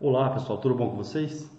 [0.00, 1.50] Olá pessoal, tudo bom com vocês?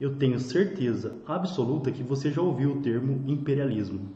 [0.00, 4.10] Eu tenho certeza absoluta que você já ouviu o termo imperialismo.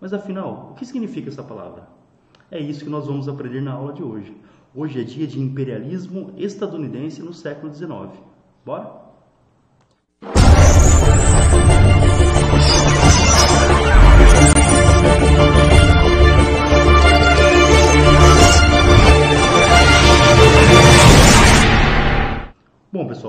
[0.00, 1.88] Mas afinal, o que significa essa palavra?
[2.50, 4.36] É isso que nós vamos aprender na aula de hoje.
[4.74, 8.12] Hoje é dia de imperialismo estadunidense no século XIX.
[8.64, 8.93] Bora?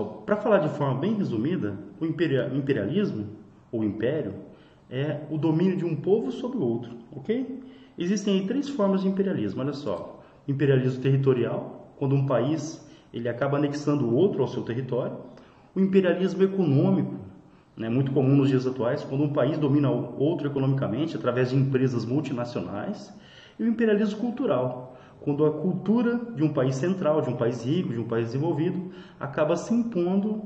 [0.03, 3.27] Para falar de forma bem resumida, o imperialismo,
[3.71, 4.33] ou império,
[4.89, 7.63] é o domínio de um povo sobre o outro, ok?
[7.97, 10.21] Existem três formas de imperialismo, olha só.
[10.47, 15.17] imperialismo territorial, quando um país ele acaba anexando o outro ao seu território.
[15.73, 17.15] O imperialismo econômico,
[17.77, 22.05] né, muito comum nos dias atuais, quando um país domina outro economicamente através de empresas
[22.05, 23.13] multinacionais.
[23.57, 24.94] E o imperialismo cultural,
[25.25, 28.91] quando a cultura de um país central, de um país rico, de um país desenvolvido,
[29.19, 30.43] acaba se impondo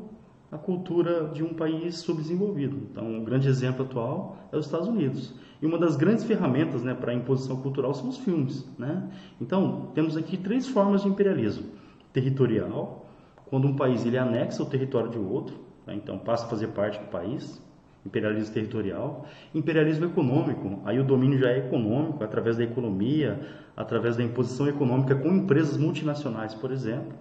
[0.50, 2.88] à cultura de um país subdesenvolvido.
[2.90, 5.36] Então, um grande exemplo atual é os Estados Unidos.
[5.62, 8.66] E uma das grandes ferramentas né, para a imposição cultural são os filmes.
[8.80, 9.12] Né?
[9.42, 11.66] Então, temos aqui três formas de imperialismo:
[12.14, 13.06] territorial,
[13.48, 15.94] quando um país ele anexa o território de outro, né?
[15.94, 17.62] então passa a fazer parte do país
[18.06, 23.40] imperialismo territorial, imperialismo econômico, aí o domínio já é econômico, através da economia,
[23.76, 27.14] através da imposição econômica com empresas multinacionais, por exemplo,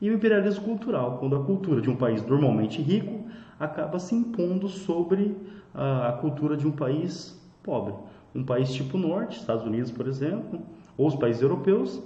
[0.00, 3.24] e o imperialismo cultural, quando a cultura de um país normalmente rico
[3.58, 5.34] acaba se impondo sobre
[5.74, 7.94] a, cultura de um país pobre.
[8.34, 10.60] Um país tipo norte, Estados Unidos, por exemplo,
[10.98, 12.02] ou os países europeus,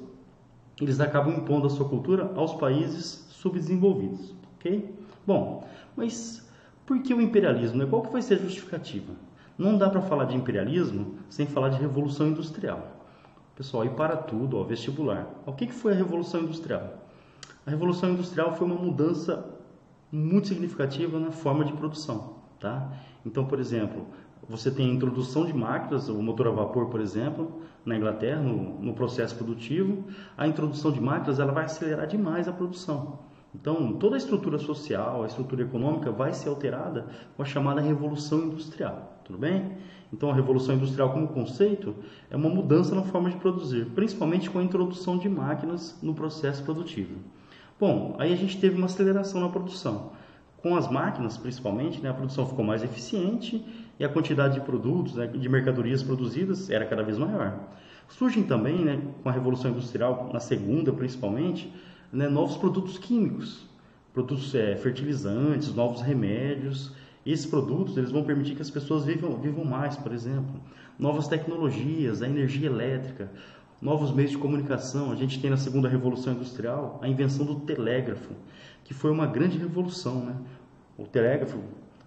[0.81, 4.95] eles acabam impondo a sua cultura aos países subdesenvolvidos, ok?
[5.27, 5.65] Bom,
[5.97, 6.49] mas
[6.91, 7.79] por que o imperialismo?
[7.79, 7.87] Né?
[7.89, 9.13] Qual que vai ser a justificativa?
[9.57, 13.07] Não dá para falar de imperialismo sem falar de revolução industrial.
[13.55, 15.29] Pessoal, e para tudo, ó, vestibular.
[15.47, 17.07] O que, que foi a revolução industrial?
[17.65, 19.55] A revolução industrial foi uma mudança
[20.11, 22.93] muito significativa na forma de produção, tá?
[23.25, 24.09] Então, por exemplo,
[24.49, 28.81] você tem a introdução de máquinas, o motor a vapor, por exemplo, na Inglaterra, no,
[28.81, 30.07] no processo produtivo.
[30.37, 33.30] A introdução de máquinas ela vai acelerar demais a produção.
[33.55, 37.07] Então, toda a estrutura social, a estrutura econômica vai ser alterada
[37.37, 39.73] com a chamada Revolução Industrial, tudo bem?
[40.13, 41.95] Então, a Revolução Industrial como conceito
[42.31, 46.63] é uma mudança na forma de produzir, principalmente com a introdução de máquinas no processo
[46.63, 47.17] produtivo.
[47.79, 50.13] Bom, aí a gente teve uma aceleração na produção.
[50.63, 53.65] Com as máquinas, principalmente, né, a produção ficou mais eficiente
[53.99, 57.59] e a quantidade de produtos, né, de mercadorias produzidas era cada vez maior.
[58.09, 61.73] Surgem também, né, com a Revolução Industrial, na segunda principalmente,
[62.13, 63.67] né, novos produtos químicos,
[64.13, 66.93] produtos é, fertilizantes, novos remédios.
[67.25, 70.61] Esses produtos eles vão permitir que as pessoas vivam, vivam mais, por exemplo.
[70.99, 73.31] Novas tecnologias, a energia elétrica,
[73.81, 75.13] novos meios de comunicação.
[75.13, 78.35] A gente tem na segunda revolução industrial a invenção do telégrafo,
[78.85, 80.25] que foi uma grande revolução.
[80.25, 80.37] Né?
[80.99, 81.59] O telégrafo,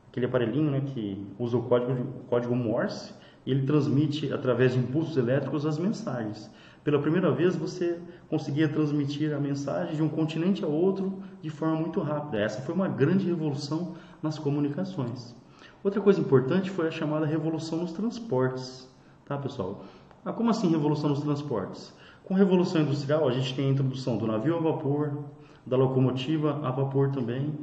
[0.09, 3.13] aquele aparelhinho né, que usa o código, o código Morse,
[3.45, 6.49] ele transmite através de impulsos elétricos as mensagens.
[6.83, 7.97] Pela primeira vez você
[8.29, 12.41] conseguia transmitir a mensagem de um continente a outro de forma muito rápida.
[12.41, 15.33] Essa foi uma grande revolução nas comunicações.
[15.81, 18.89] Outra coisa importante foi a chamada revolução nos transportes,
[19.25, 19.85] tá, pessoal?
[20.25, 21.93] Ah, como assim revolução nos transportes?
[22.25, 25.25] Com a revolução industrial, a gente tem a introdução do navio a vapor,
[25.65, 27.53] da locomotiva a vapor também.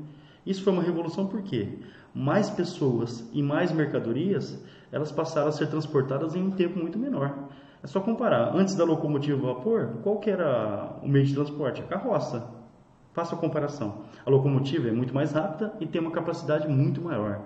[0.47, 1.79] Isso foi uma revolução porque
[2.15, 7.35] mais pessoas e mais mercadorias, elas passaram a ser transportadas em um tempo muito menor.
[7.83, 8.55] É só comparar.
[8.55, 11.81] Antes da locomotiva a vapor, qual que era o meio de transporte?
[11.81, 12.47] A carroça.
[13.13, 14.05] Faça a comparação.
[14.25, 17.41] A locomotiva é muito mais rápida e tem uma capacidade muito maior.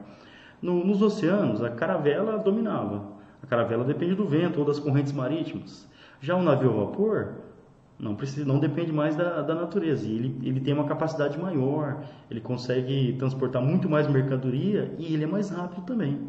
[0.60, 3.14] No, nos oceanos, a caravela dominava.
[3.42, 5.88] A caravela depende do vento ou das correntes marítimas.
[6.20, 7.34] Já o navio a vapor
[7.98, 10.06] não precisa, não depende mais da, da natureza.
[10.06, 15.24] E ele, ele tem uma capacidade maior, ele consegue transportar muito mais mercadoria e ele
[15.24, 16.20] é mais rápido também.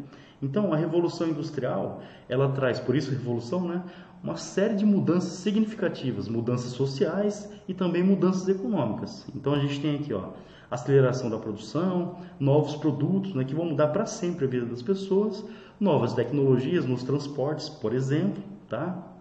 [0.42, 3.82] Então, a revolução industrial, ela traz, por isso revolução, né,
[4.22, 9.26] uma série de mudanças significativas, mudanças sociais e também mudanças econômicas.
[9.34, 10.30] Então, a gente tem aqui, ó,
[10.70, 15.44] aceleração da produção, novos produtos, né, que vão mudar para sempre a vida das pessoas,
[15.80, 19.15] novas tecnologias nos transportes, por exemplo, tá?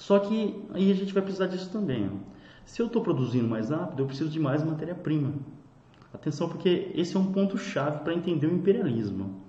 [0.00, 2.10] Só que aí a gente vai precisar disso também.
[2.64, 5.34] Se eu estou produzindo mais rápido, eu preciso de mais matéria-prima.
[6.12, 9.42] Atenção, porque esse é um ponto chave para entender o imperialismo.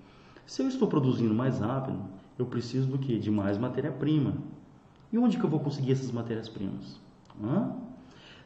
[0.45, 2.01] Se eu estou produzindo mais rápido,
[2.37, 3.17] eu preciso do que?
[3.17, 4.33] De mais matéria-prima.
[5.09, 6.99] E onde que eu vou conseguir essas matérias-primas?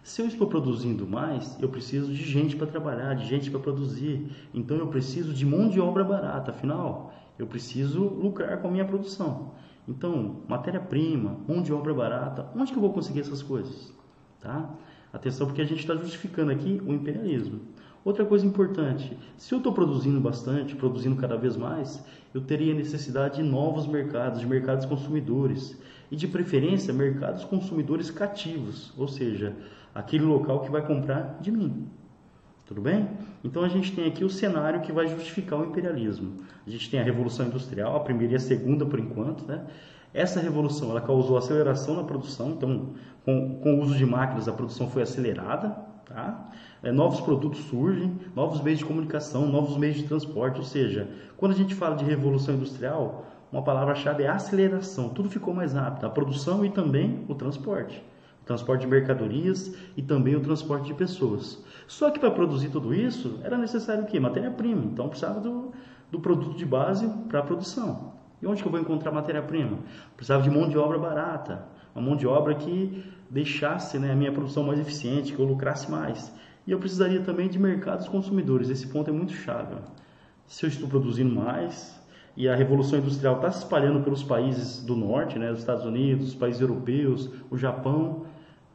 [0.04, 4.30] Se eu estou produzindo mais, eu preciso de gente para trabalhar, de gente para produzir.
[4.54, 6.52] Então eu preciso de mão de obra barata.
[6.52, 9.56] Afinal, eu preciso lucrar com a minha produção.
[9.88, 13.94] Então, matéria-prima, mão de obra barata, onde que eu vou conseguir essas coisas?
[14.40, 14.70] Tá?
[15.14, 17.62] Atenção, porque a gente está justificando aqui o imperialismo.
[18.04, 23.38] Outra coisa importante, se eu estou produzindo bastante, produzindo cada vez mais, eu teria necessidade
[23.38, 25.80] de novos mercados, de mercados consumidores
[26.12, 29.56] e de preferência mercados consumidores cativos, ou seja,
[29.94, 31.88] aquele local que vai comprar de mim.
[32.66, 33.08] Tudo bem?
[33.44, 36.38] Então a gente tem aqui o cenário que vai justificar o imperialismo.
[36.66, 39.66] A gente tem a Revolução Industrial, a primeira e a segunda por enquanto, né?
[40.12, 44.54] Essa revolução ela causou aceleração na produção, então com, com o uso de máquinas a
[44.54, 46.50] produção foi acelerada, tá?
[46.82, 51.52] É, novos produtos surgem, novos meios de comunicação, novos meios de transporte, ou seja, quando
[51.52, 56.10] a gente fala de revolução industrial, uma palavra-chave é aceleração, tudo ficou mais rápido, a
[56.10, 58.02] produção e também o transporte.
[58.46, 61.64] Transporte de mercadorias e também o transporte de pessoas.
[61.88, 64.20] Só que para produzir tudo isso era necessário o quê?
[64.20, 65.72] Matéria-prima, então precisava do,
[66.12, 68.14] do produto de base para a produção.
[68.42, 69.80] E onde que eu vou encontrar matéria-prima?
[70.16, 71.66] Precisava de mão de obra barata,
[71.96, 75.90] uma mão de obra que deixasse né, a minha produção mais eficiente, que eu lucrasse
[75.90, 76.32] mais.
[76.68, 78.70] E eu precisaria também de mercados consumidores.
[78.70, 79.76] Esse ponto é muito chave.
[80.46, 82.00] Se eu estou produzindo mais
[82.36, 86.30] e a revolução industrial está se espalhando pelos países do norte, né, os Estados Unidos,
[86.30, 88.26] os países europeus, o Japão,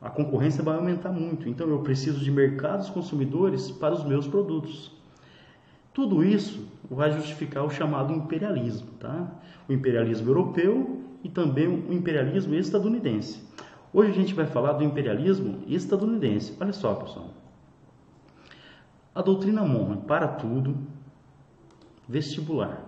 [0.00, 1.48] a concorrência vai aumentar muito.
[1.48, 4.90] Então eu preciso de mercados consumidores para os meus produtos.
[5.92, 9.30] Tudo isso vai justificar o chamado imperialismo, tá?
[9.68, 13.42] O imperialismo europeu e também o imperialismo estadunidense.
[13.92, 16.56] Hoje a gente vai falar do imperialismo estadunidense.
[16.60, 17.30] Olha só, pessoal.
[19.14, 20.76] A doutrina Monroe para tudo,
[22.08, 22.86] vestibular.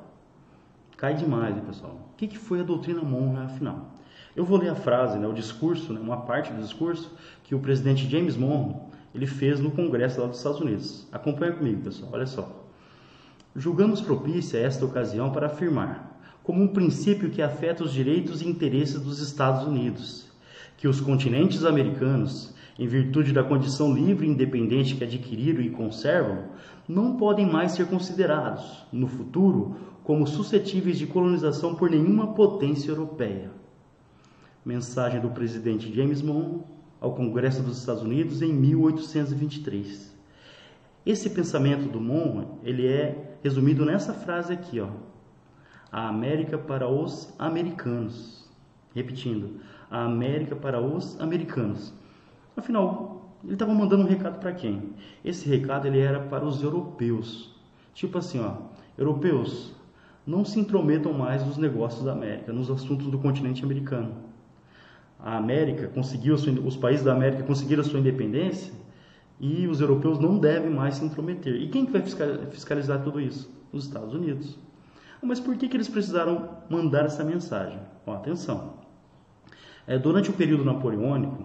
[0.97, 1.99] Cai demais, hein, pessoal?
[2.13, 3.92] O que foi a doutrina Monroe, afinal?
[4.35, 7.11] Eu vou ler a frase, né, o discurso, né, uma parte do discurso
[7.45, 11.07] que o presidente James Monroe ele fez no Congresso lá dos Estados Unidos.
[11.13, 12.11] Acompanha comigo, pessoal.
[12.15, 12.65] Olha só.
[13.55, 18.99] Julgamos propícia esta ocasião para afirmar, como um princípio que afeta os direitos e interesses
[18.99, 20.31] dos Estados Unidos,
[20.79, 26.45] que os continentes americanos, em virtude da condição livre e independente que adquiriram e conservam,
[26.89, 33.62] não podem mais ser considerados, no futuro, como suscetíveis de colonização por nenhuma potência europeia.
[34.65, 36.63] Mensagem do presidente James Monroe
[37.01, 40.17] ao Congresso dos Estados Unidos em 1823.
[41.05, 44.89] Esse pensamento do Monroe, ele é resumido nessa frase aqui, ó.
[45.91, 48.49] A América para os americanos.
[48.95, 49.61] Repetindo,
[49.91, 51.93] a América para os americanos.
[52.57, 54.91] Afinal, ele estava mandando um recado para quem?
[55.25, 57.53] Esse recado ele era para os europeus.
[57.95, 58.59] Tipo assim, ó,
[58.97, 59.75] europeus,
[60.25, 64.31] não se intrometam mais nos negócios da América, nos assuntos do continente americano.
[65.23, 68.73] A América conseguiu, os países da América conseguiram a sua independência
[69.39, 71.55] e os europeus não devem mais se intrometer.
[71.55, 72.03] E quem que vai
[72.51, 73.51] fiscalizar tudo isso?
[73.73, 74.59] Os Estados Unidos.
[75.23, 77.79] Mas por que, que eles precisaram mandar essa mensagem?
[78.05, 78.75] Bom, atenção.
[79.87, 81.45] É, durante o período napoleônico,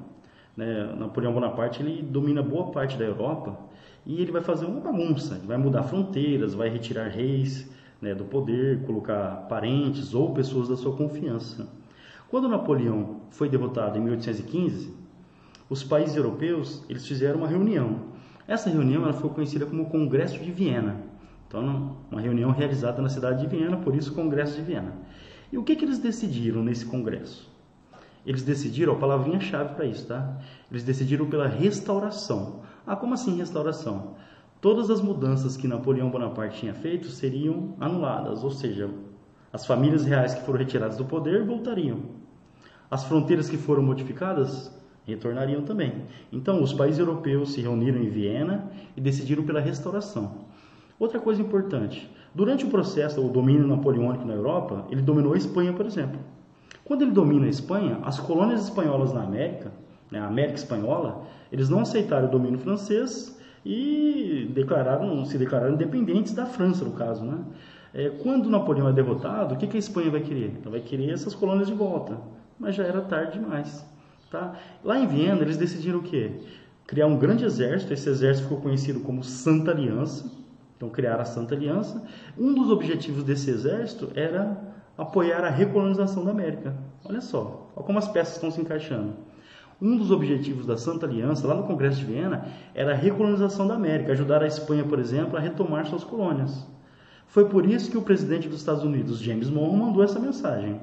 [0.56, 3.56] né, Napoleão Bonaparte ele domina boa parte da Europa
[4.06, 5.36] e ele vai fazer uma bagunça.
[5.36, 7.70] Ele vai mudar fronteiras, vai retirar reis
[8.02, 11.68] né, do poder, colocar parentes ou pessoas da sua confiança.
[12.30, 14.94] Quando Napoleão foi derrotado em 1815,
[15.70, 18.02] os países europeus eles fizeram uma reunião.
[18.46, 20.98] Essa reunião ela foi conhecida como Congresso de Viena.
[21.48, 24.94] Então, uma reunião realizada na cidade de Viena, por isso Congresso de Viena.
[25.52, 27.50] E o que, que eles decidiram nesse congresso?
[28.26, 30.38] Eles decidiram, a palavrinha-chave para isso, tá?
[30.70, 32.62] Eles decidiram pela restauração.
[32.86, 34.16] Ah, como assim restauração?
[34.60, 38.90] Todas as mudanças que Napoleão Bonaparte tinha feito seriam anuladas, ou seja,
[39.52, 42.00] as famílias reais que foram retiradas do poder voltariam.
[42.90, 44.72] As fronteiras que foram modificadas
[45.06, 46.04] retornariam também.
[46.32, 50.46] Então, os países europeus se reuniram em Viena e decidiram pela restauração.
[51.00, 55.72] Outra coisa importante, durante o processo do domínio napoleônico na Europa, ele dominou a Espanha,
[55.72, 56.20] por exemplo.
[56.84, 59.72] Quando ele domina a Espanha, as colônias espanholas na América,
[60.10, 66.34] né, a América Espanhola, eles não aceitaram o domínio francês e declararam, se declararam independentes
[66.34, 67.26] da França, no caso.
[67.26, 67.38] Né?
[67.98, 70.60] É, quando Napoleão é derrotado, o que, que a Espanha vai querer?
[70.62, 72.22] Ela vai querer essas colônias de volta,
[72.60, 73.84] mas já era tarde demais.
[74.30, 74.54] Tá?
[74.84, 76.32] Lá em Viena, eles decidiram o quê?
[76.86, 77.92] Criar um grande exército.
[77.92, 80.32] Esse exército ficou conhecido como Santa Aliança.
[80.76, 82.04] Então, criaram a Santa Aliança.
[82.38, 84.56] Um dos objetivos desse exército era
[84.96, 86.76] apoiar a recolonização da América.
[87.04, 89.14] Olha só, olha como as peças estão se encaixando.
[89.82, 93.74] Um dos objetivos da Santa Aliança, lá no Congresso de Viena, era a recolonização da
[93.74, 96.77] América, ajudar a Espanha, por exemplo, a retomar suas colônias.
[97.28, 100.80] Foi por isso que o presidente dos Estados Unidos, James Monroe, mandou essa mensagem: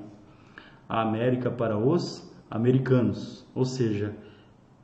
[0.89, 3.45] A América para os americanos.
[3.55, 4.15] Ou seja,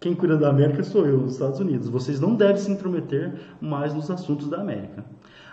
[0.01, 1.89] quem cuida da América sou eu, os Estados Unidos.
[1.89, 5.05] Vocês não devem se intrometer mais nos assuntos da América.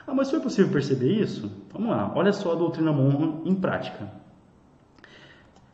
[0.07, 1.51] Ah, mas foi possível perceber isso?
[1.71, 4.09] Vamos lá, olha só a doutrina Monroe em prática.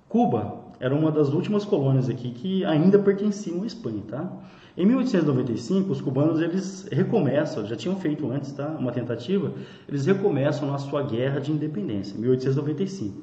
[0.10, 4.28] Cuba era uma das últimas colônias aqui que ainda pertenciam à Espanha, tá?
[4.76, 8.68] Em 1895, os cubanos eles recomeçam, já tinham feito antes, tá?
[8.70, 9.54] Uma tentativa,
[9.88, 13.22] eles recomeçam a sua guerra de independência, 1895.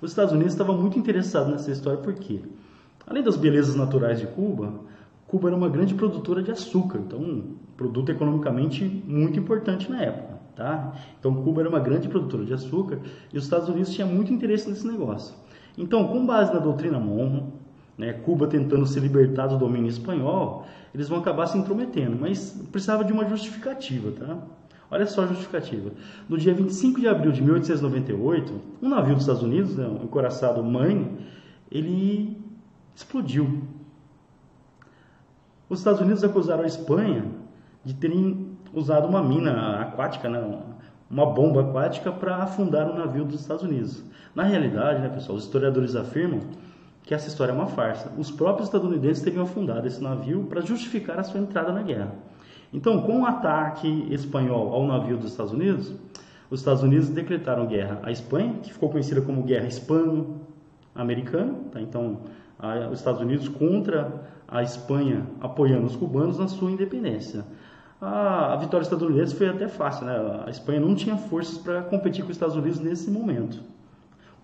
[0.00, 2.40] Os Estados Unidos estavam muito interessados nessa história porque,
[3.04, 4.74] além das belezas naturais de Cuba,
[5.26, 10.38] Cuba era uma grande produtora de açúcar, então um produto economicamente muito importante na época,
[10.54, 10.94] tá?
[11.18, 13.00] Então Cuba era uma grande produtora de açúcar
[13.32, 15.34] e os Estados Unidos tinham muito interesse nesse negócio.
[15.76, 17.42] Então, com base na doutrina Monroe,
[17.96, 23.04] né, Cuba tentando se libertar do domínio espanhol, eles vão acabar se intrometendo, mas precisava
[23.04, 24.38] de uma justificativa, tá?
[24.90, 25.90] Olha só a justificativa.
[26.28, 30.62] No dia 25 de abril de 1898, um navio dos Estados Unidos, né, um encoraçado
[30.62, 31.18] Maine,
[31.70, 32.38] ele
[32.94, 33.62] explodiu.
[35.68, 37.24] Os Estados Unidos acusaram a Espanha
[37.84, 40.60] de terem usado uma mina aquática, né,
[41.10, 44.04] uma bomba aquática para afundar o um navio dos Estados Unidos.
[44.34, 46.40] Na realidade, né, pessoal, os historiadores afirmam
[47.06, 48.12] que essa história é uma farsa.
[48.18, 52.12] Os próprios estadunidenses teriam afundado esse navio para justificar a sua entrada na guerra.
[52.72, 55.94] Então, com o ataque espanhol ao navio dos Estados Unidos,
[56.50, 61.54] os Estados Unidos decretaram guerra à Espanha, que ficou conhecida como Guerra Hispano-Americana.
[61.70, 61.80] Tá?
[61.80, 62.22] Então,
[62.58, 67.44] a, os Estados Unidos contra a Espanha apoiando os cubanos na sua independência.
[68.00, 70.42] A, a vitória estadunidense foi até fácil, né?
[70.44, 73.75] A Espanha não tinha forças para competir com os Estados Unidos nesse momento.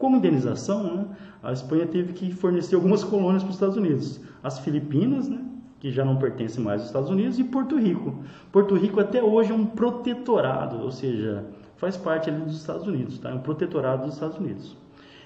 [0.02, 1.06] Como indenização, né,
[1.40, 4.20] a Espanha teve que fornecer algumas colônias para os Estados Unidos.
[4.42, 5.38] As Filipinas, né,
[5.78, 8.16] que já não pertencem mais aos Estados Unidos, e Porto Rico.
[8.50, 11.44] Porto Rico até hoje é um protetorado, ou seja,
[11.76, 13.30] faz parte ali dos Estados Unidos, tá?
[13.30, 14.76] é um protetorado dos Estados Unidos.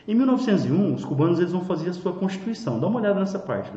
[0.06, 2.78] Em 1901, os cubanos eles vão fazer a sua constituição.
[2.78, 3.72] Dá uma olhada nessa parte.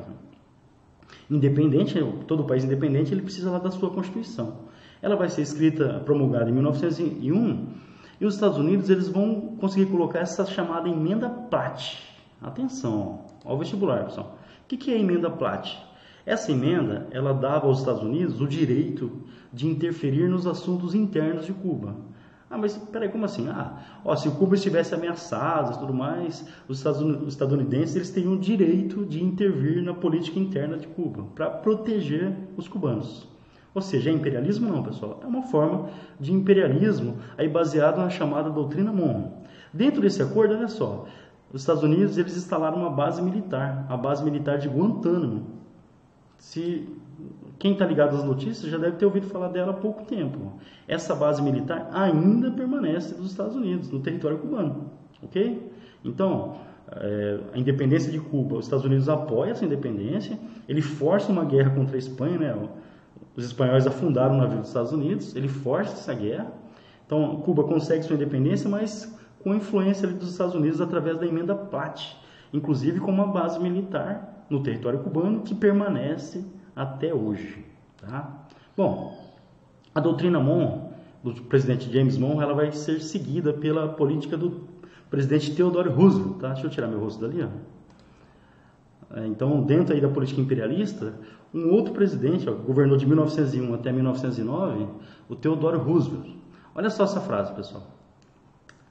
[1.31, 4.65] Independente, todo país independente, ele precisa lá da sua constituição.
[5.01, 7.87] Ela vai ser escrita, promulgada em 1901
[8.19, 11.97] e os Estados Unidos eles vão conseguir colocar essa chamada emenda Platt.
[12.41, 14.37] Atenção, ao vestibular, pessoal.
[14.63, 15.77] O que é a emenda Platt?
[16.25, 19.11] Essa emenda ela dava aos Estados Unidos o direito
[19.51, 21.95] de interferir nos assuntos internos de Cuba.
[22.49, 23.47] Ah, mas peraí, como assim?
[23.47, 26.83] Ah, ó, se o Cuba estivesse ameaçado e tudo mais, os
[27.27, 32.67] estadunidenses eles teriam o direito de intervir na política interna de Cuba para proteger os
[32.67, 33.27] cubanos.
[33.73, 35.19] Ou seja, é imperialismo não, pessoal.
[35.23, 39.31] É uma forma de imperialismo aí baseado na chamada doutrina Monroe.
[39.73, 41.05] Dentro desse acordo, olha só,
[41.53, 45.59] os Estados Unidos eles instalaram uma base militar, a base militar de Guantánamo.
[46.37, 46.87] Se
[47.59, 50.53] quem está ligado às notícias já deve ter ouvido falar dela há pouco tempo.
[50.87, 54.85] Essa base militar ainda permanece dos Estados Unidos, no território cubano,
[55.21, 55.69] ok?
[56.03, 56.55] Então,
[56.91, 61.71] é, a independência de Cuba, os Estados Unidos apoiam essa independência, ele força uma guerra
[61.71, 62.69] contra a Espanha, né?
[63.35, 66.51] Os espanhóis afundaram o navio dos Estados Unidos, ele força essa guerra.
[67.05, 71.55] Então, Cuba consegue sua independência, mas com a influência dos Estados Unidos através da emenda
[71.55, 72.17] Platt,
[72.53, 76.43] inclusive com uma base militar no território cubano que permanece
[76.75, 77.65] até hoje.
[77.97, 78.45] Tá?
[78.75, 79.17] Bom,
[79.93, 80.89] a doutrina Monroe
[81.23, 84.67] do presidente James Monroe ela vai ser seguida pela política do
[85.09, 86.39] presidente Theodore Roosevelt.
[86.39, 86.49] Tá?
[86.49, 87.43] Deixa eu tirar meu rosto dali.
[87.43, 87.47] Ó.
[89.11, 91.13] É, então, dentro aí da política imperialista,
[91.53, 94.87] um outro presidente, ó, governou de 1901 até 1909,
[95.27, 96.35] o Theodore Roosevelt.
[96.75, 97.87] Olha só essa frase, pessoal.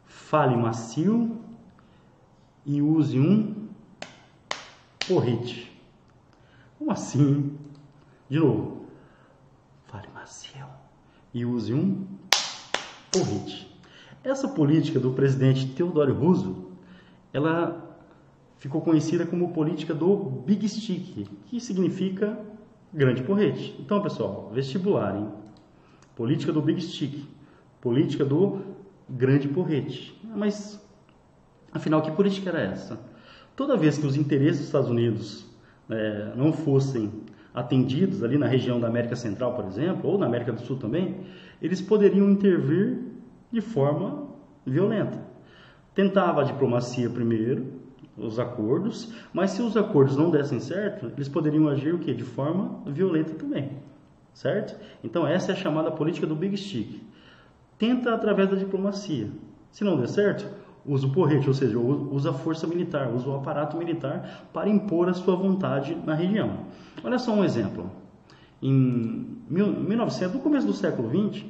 [0.04, 1.38] Fale macio
[2.66, 3.68] e use um
[5.06, 5.72] porrete.
[6.78, 7.56] Como assim?
[8.28, 8.86] De novo.
[9.86, 10.66] Fale macio
[11.32, 12.04] e use um
[13.12, 13.68] porrete.
[14.22, 16.66] Essa política do presidente Theodore Roosevelt,
[17.32, 17.87] ela
[18.58, 22.38] ficou conhecida como política do Big Stick, que significa
[22.92, 23.74] grande porrete.
[23.78, 25.28] Então, pessoal, vestibular, hein?
[26.16, 27.24] Política do Big Stick,
[27.80, 28.60] política do
[29.08, 30.18] grande porrete.
[30.24, 30.84] Mas,
[31.72, 32.98] afinal, que política era essa?
[33.54, 35.46] Toda vez que os interesses dos Estados Unidos
[35.88, 37.10] é, não fossem
[37.54, 41.16] atendidos ali na região da América Central, por exemplo, ou na América do Sul também,
[41.60, 42.98] eles poderiam intervir
[43.50, 44.28] de forma
[44.64, 45.18] violenta.
[45.94, 47.77] Tentava a diplomacia primeiro,
[48.20, 52.12] os acordos, mas se os acordos não dessem certo, eles poderiam agir o quê?
[52.12, 53.70] De forma violenta também,
[54.34, 54.78] certo?
[55.02, 57.02] Então essa é a chamada política do Big Stick.
[57.78, 59.28] Tenta através da diplomacia.
[59.70, 60.46] Se não der certo,
[60.84, 65.08] usa o porrete, ou seja, usa a força militar, usa o aparato militar para impor
[65.08, 66.60] a sua vontade na região.
[67.04, 67.90] Olha só um exemplo.
[68.60, 71.44] Em 1900, no começo do século XX,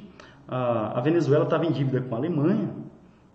[0.47, 2.69] a Venezuela estava em dívida com a Alemanha?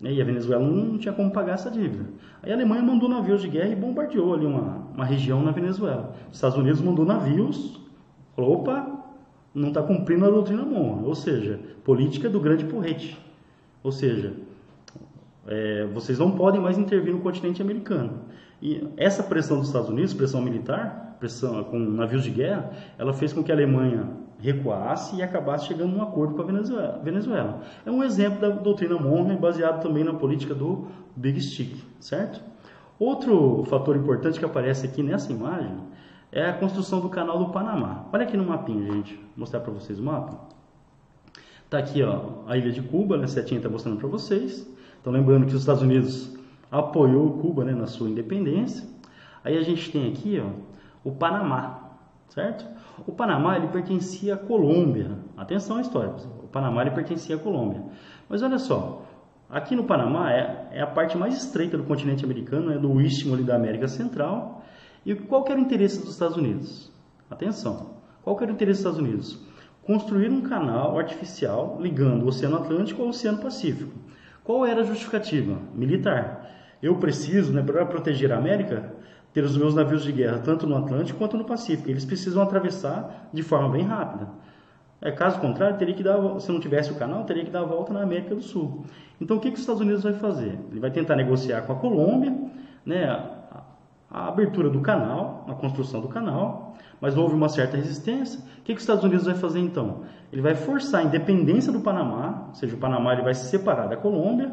[0.01, 2.05] E a Venezuela não tinha como pagar essa dívida.
[2.43, 6.13] Aí a Alemanha mandou navios de guerra e bombardeou ali uma, uma região na Venezuela.
[6.29, 7.79] Os Estados Unidos mandou navios,
[8.35, 9.05] falou, opa,
[9.53, 13.17] não está cumprindo a doutrina Monroe, ou seja, política do grande porrete.
[13.81, 14.33] Ou seja,
[15.47, 18.19] é, vocês não podem mais intervir no continente americano.
[18.61, 23.31] E essa pressão dos Estados Unidos, pressão militar, pressão, com navios de guerra, ela fez
[23.31, 24.09] com que a Alemanha
[24.45, 27.61] recuasse e acabasse chegando num acordo com a Venezuela.
[27.85, 32.41] É um exemplo da doutrina Monroe, baseado também na política do Big Stick, certo?
[32.97, 35.75] Outro fator importante que aparece aqui nessa imagem
[36.31, 38.05] é a construção do canal do Panamá.
[38.13, 39.15] Olha aqui no mapinha, gente.
[39.15, 40.39] Vou mostrar para vocês o mapa.
[41.69, 43.25] Tá aqui, ó, a ilha de Cuba, né?
[43.25, 44.69] A setinha está mostrando para vocês.
[45.01, 46.35] Então, lembrando que os Estados Unidos
[46.71, 48.87] apoiou Cuba, né, na sua independência.
[49.43, 50.49] Aí a gente tem aqui, ó,
[51.03, 51.84] o Panamá,
[52.29, 52.65] certo?
[53.05, 55.11] O Panamá ele pertencia à Colômbia.
[55.35, 56.11] Atenção à história,
[56.43, 57.83] o Panamá ele pertencia à Colômbia.
[58.29, 59.05] Mas olha só,
[59.49, 63.33] aqui no Panamá é, é a parte mais estreita do continente americano, é do istmo
[63.33, 64.63] ali da América Central.
[65.05, 66.91] E qual que era o interesse dos Estados Unidos?
[67.29, 69.45] Atenção, qual que era o interesse dos Estados Unidos?
[69.83, 73.93] Construir um canal artificial ligando o Oceano Atlântico ao Oceano Pacífico.
[74.43, 75.59] Qual era a justificativa?
[75.73, 76.49] Militar.
[76.81, 78.93] Eu preciso, né, para proteger a América,
[79.35, 81.89] ter os meus navios de guerra tanto no Atlântico quanto no Pacífico.
[81.89, 84.29] Eles precisam atravessar de forma bem rápida.
[85.01, 87.65] É, caso contrário, teria que dar, se não tivesse o canal, teria que dar a
[87.65, 88.85] volta na América do Sul.
[89.19, 90.57] Então, o que, que os Estados Unidos vai fazer?
[90.71, 92.33] Ele vai tentar negociar com a Colômbia,
[92.85, 93.09] né,
[94.09, 98.39] a, abertura do canal, a construção do canal, mas houve uma certa resistência.
[98.39, 100.03] O que, que os Estados Unidos vai fazer então?
[100.31, 103.87] Ele vai forçar a independência do Panamá, ou seja, o Panamá ele vai se separar
[103.87, 104.49] da Colômbia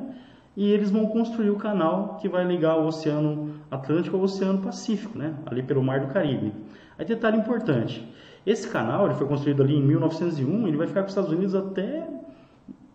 [0.57, 5.17] e eles vão construir o canal que vai ligar o Oceano Atlântico ao Oceano Pacífico,
[5.17, 5.35] né?
[5.47, 6.53] ali pelo Mar do Caribe.
[6.99, 8.07] Aí detalhe importante,
[8.45, 11.55] esse canal ele foi construído ali em 1901, ele vai ficar com os Estados Unidos
[11.55, 12.09] até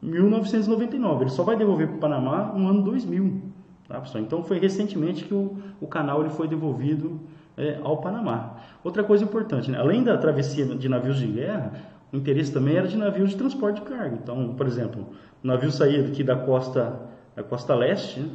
[0.02, 3.42] 1999, ele só vai devolver para o Panamá no ano 2000.
[3.88, 4.24] Tá, pessoal?
[4.24, 7.22] Então foi recentemente que o, o canal ele foi devolvido
[7.56, 8.58] é, ao Panamá.
[8.84, 9.80] Outra coisa importante, né?
[9.80, 11.72] além da travessia de navios de guerra,
[12.12, 14.18] o interesse também era de navios de transporte de carga.
[14.22, 15.08] Então, por exemplo,
[15.44, 17.00] o navio saía aqui da costa
[17.38, 18.30] a costa leste, né?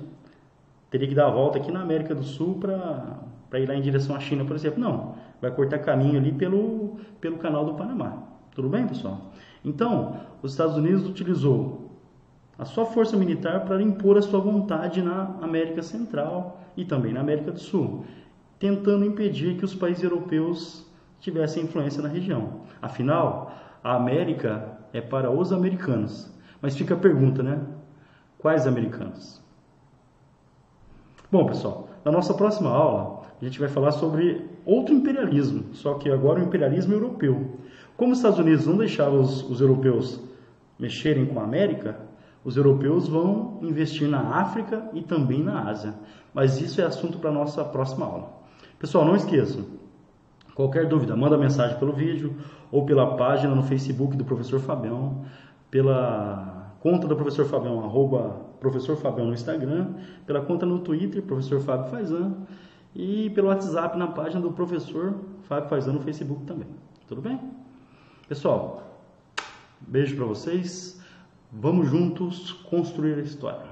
[0.90, 4.14] teria que dar a volta aqui na América do Sul para ir lá em direção
[4.14, 4.80] à China, por exemplo.
[4.80, 8.22] Não, vai cortar caminho ali pelo, pelo canal do Panamá.
[8.54, 9.32] Tudo bem, pessoal?
[9.64, 11.90] Então, os Estados Unidos utilizou
[12.58, 17.20] a sua força militar para impor a sua vontade na América Central e também na
[17.20, 18.04] América do Sul,
[18.58, 20.86] tentando impedir que os países europeus
[21.18, 22.60] tivessem influência na região.
[22.80, 26.30] Afinal, a América é para os americanos.
[26.60, 27.60] Mas fica a pergunta, né?
[28.42, 29.40] Quais americanos?
[31.30, 36.10] Bom, pessoal, na nossa próxima aula a gente vai falar sobre outro imperialismo, só que
[36.10, 37.56] agora o imperialismo europeu.
[37.96, 40.20] Como os Estados Unidos não deixavam os, os europeus
[40.76, 41.96] mexerem com a América,
[42.44, 45.94] os europeus vão investir na África e também na Ásia.
[46.34, 48.28] Mas isso é assunto para a nossa próxima aula.
[48.80, 49.64] Pessoal, não esqueçam,
[50.52, 52.34] qualquer dúvida, manda mensagem pelo vídeo
[52.72, 55.24] ou pela página no Facebook do professor Fabião,
[55.70, 59.94] pela conta do professor Fabião, arroba professor Fabião no Instagram,
[60.26, 62.34] pela conta no Twitter, professor Fábio Faizan,
[62.94, 65.14] e pelo WhatsApp na página do professor
[65.44, 66.66] Fábio Faizan no Facebook também.
[67.06, 67.40] Tudo bem?
[68.28, 69.00] Pessoal,
[69.80, 71.00] beijo para vocês.
[71.52, 73.71] Vamos juntos construir a história.